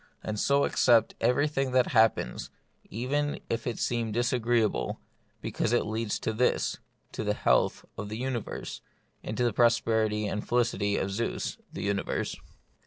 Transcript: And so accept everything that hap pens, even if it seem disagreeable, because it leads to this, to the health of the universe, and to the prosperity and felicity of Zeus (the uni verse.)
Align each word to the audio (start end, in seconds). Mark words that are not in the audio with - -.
And 0.23 0.39
so 0.39 0.63
accept 0.65 1.13
everything 1.21 1.73
that 1.73 1.91
hap 1.91 2.15
pens, 2.15 2.49
even 2.89 3.39
if 3.51 3.67
it 3.67 3.77
seem 3.77 4.11
disagreeable, 4.11 4.99
because 5.41 5.73
it 5.73 5.85
leads 5.85 6.17
to 6.21 6.33
this, 6.33 6.79
to 7.11 7.23
the 7.23 7.35
health 7.35 7.85
of 7.99 8.09
the 8.09 8.17
universe, 8.17 8.81
and 9.23 9.37
to 9.37 9.43
the 9.43 9.53
prosperity 9.53 10.25
and 10.25 10.43
felicity 10.43 10.97
of 10.97 11.11
Zeus 11.11 11.59
(the 11.71 11.83
uni 11.83 12.01
verse.) 12.01 12.35